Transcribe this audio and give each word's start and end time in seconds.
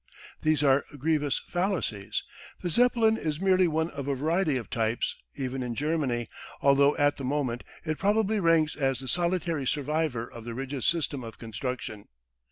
These 0.41 0.63
are 0.63 0.83
grievous 0.97 1.37
fallacies. 1.47 2.23
The 2.63 2.71
Zeppelin 2.71 3.17
is 3.17 3.39
merely 3.39 3.67
one 3.67 3.91
of 3.91 4.07
a 4.07 4.15
variety 4.15 4.57
of 4.57 4.71
types, 4.71 5.15
even 5.35 5.61
in 5.61 5.75
Germany, 5.75 6.27
although 6.59 6.97
at 6.97 7.17
the 7.17 7.23
moment 7.23 7.63
it 7.85 7.99
probably 7.99 8.39
ranks 8.39 8.75
as 8.75 8.97
the 8.99 9.07
solitary 9.07 9.67
survivor 9.67 10.25
of 10.27 10.43
the 10.43 10.55
rigid 10.55 10.85
system 10.85 11.23
of 11.23 11.37
construction. 11.37 12.07